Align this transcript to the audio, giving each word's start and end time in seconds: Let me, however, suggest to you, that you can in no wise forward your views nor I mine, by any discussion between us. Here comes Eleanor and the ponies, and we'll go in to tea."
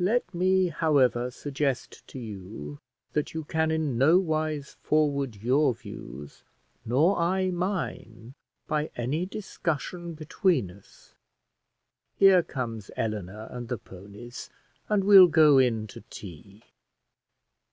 Let 0.00 0.34
me, 0.34 0.66
however, 0.66 1.30
suggest 1.30 2.04
to 2.08 2.18
you, 2.18 2.80
that 3.12 3.34
you 3.34 3.44
can 3.44 3.70
in 3.70 3.96
no 3.96 4.18
wise 4.18 4.76
forward 4.82 5.36
your 5.36 5.74
views 5.74 6.42
nor 6.84 7.16
I 7.20 7.52
mine, 7.52 8.34
by 8.66 8.90
any 8.96 9.26
discussion 9.26 10.14
between 10.14 10.72
us. 10.72 11.14
Here 12.16 12.42
comes 12.42 12.90
Eleanor 12.96 13.46
and 13.52 13.68
the 13.68 13.78
ponies, 13.78 14.50
and 14.88 15.04
we'll 15.04 15.28
go 15.28 15.58
in 15.58 15.86
to 15.86 16.00
tea." 16.10 16.64